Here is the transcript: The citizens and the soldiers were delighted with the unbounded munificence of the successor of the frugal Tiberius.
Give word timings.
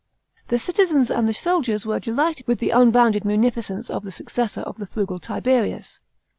The 0.47 0.57
citizens 0.57 1.11
and 1.11 1.29
the 1.29 1.33
soldiers 1.33 1.85
were 1.85 1.99
delighted 1.99 2.47
with 2.47 2.57
the 2.57 2.71
unbounded 2.71 3.23
munificence 3.23 3.87
of 3.87 4.01
the 4.03 4.09
successor 4.11 4.61
of 4.61 4.77
the 4.77 4.87
frugal 4.87 5.19
Tiberius. 5.19 5.99